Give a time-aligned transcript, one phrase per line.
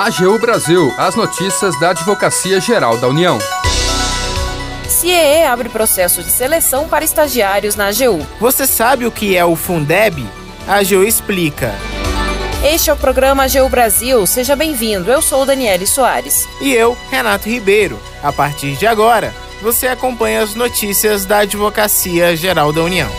[0.00, 3.38] AGU Brasil, as notícias da Advocacia Geral da União.
[4.88, 8.26] CIEE abre processo de seleção para estagiários na AGU.
[8.40, 10.26] Você sabe o que é o Fundeb?
[10.66, 11.74] A AGU explica.
[12.64, 14.26] Este é o programa AGU Brasil.
[14.26, 15.10] Seja bem-vindo.
[15.10, 16.48] Eu sou Daniele Soares.
[16.62, 18.00] E eu, Renato Ribeiro.
[18.22, 23.10] A partir de agora, você acompanha as notícias da Advocacia Geral da União.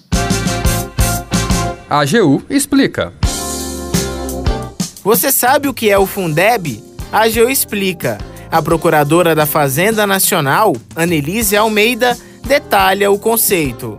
[1.90, 3.14] A AGU explica.
[5.04, 6.81] Você sabe o que é o Fundeb?
[7.12, 8.18] A AGU explica.
[8.50, 12.18] A procuradora da Fazenda Nacional, Annelise Almeida,
[12.48, 13.98] detalha o conceito.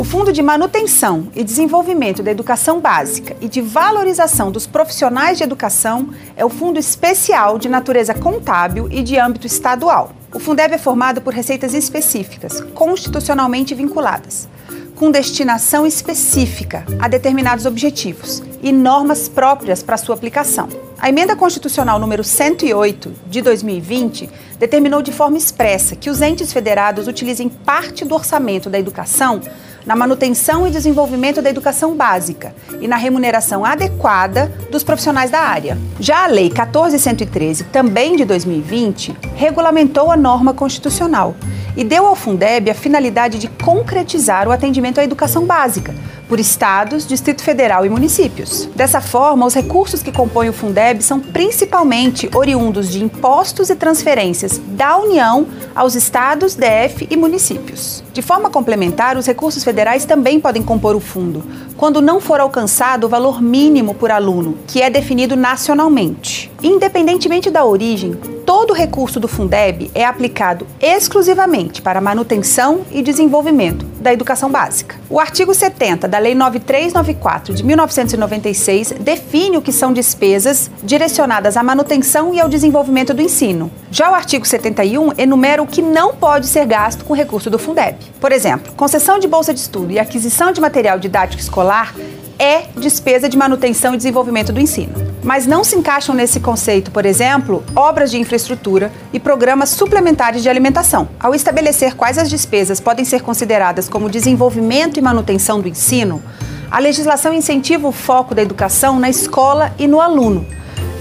[0.00, 5.44] O Fundo de Manutenção e Desenvolvimento da Educação Básica e de Valorização dos Profissionais de
[5.44, 10.12] Educação é o fundo especial de natureza contábil e de âmbito estadual.
[10.32, 14.48] O Fundeb é formado por receitas específicas, constitucionalmente vinculadas,
[14.96, 20.66] com destinação específica a determinados objetivos e normas próprias para sua aplicação.
[20.98, 27.06] A emenda constitucional número 108 de 2020 determinou de forma expressa que os entes federados
[27.06, 29.42] utilizem parte do orçamento da educação
[29.84, 35.78] na manutenção e desenvolvimento da educação básica e na remuneração adequada dos profissionais da área.
[35.98, 41.34] Já a Lei 14113, também de 2020, regulamentou a norma constitucional
[41.76, 45.94] e deu ao Fundeb a finalidade de concretizar o atendimento à educação básica
[46.30, 48.68] por estados, Distrito Federal e municípios.
[48.76, 54.60] Dessa forma, os recursos que compõem o Fundeb são principalmente oriundos de impostos e transferências
[54.68, 58.04] da União aos estados, DF e municípios.
[58.12, 61.42] De forma complementar, os recursos federais também podem compor o fundo,
[61.76, 66.49] quando não for alcançado o valor mínimo por aluno, que é definido nacionalmente.
[66.62, 74.12] Independentemente da origem, todo recurso do Fundeb é aplicado exclusivamente para manutenção e desenvolvimento da
[74.12, 74.96] educação básica.
[75.08, 81.62] O artigo 70 da Lei 9394 de 1996 define o que são despesas direcionadas à
[81.62, 83.70] manutenção e ao desenvolvimento do ensino.
[83.90, 87.96] Já o artigo 71 enumera o que não pode ser gasto com recurso do Fundeb.
[88.20, 91.94] Por exemplo, concessão de bolsa de estudo e aquisição de material didático escolar
[92.40, 94.94] é despesa de manutenção e desenvolvimento do ensino.
[95.22, 100.48] Mas não se encaixam nesse conceito, por exemplo, obras de infraestrutura e programas suplementares de
[100.48, 101.10] alimentação.
[101.20, 106.22] Ao estabelecer quais as despesas podem ser consideradas como desenvolvimento e manutenção do ensino,
[106.70, 110.46] a legislação incentiva o foco da educação na escola e no aluno,